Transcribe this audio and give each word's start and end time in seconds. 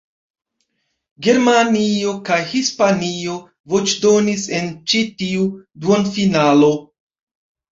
Germanio 1.27 2.13
kaj 2.31 2.39
Hispanio 2.55 3.35
voĉdonis 3.75 4.49
en 4.61 4.73
ĉi 4.93 5.03
tiu 5.21 5.47
duonfinalo. 5.85 6.73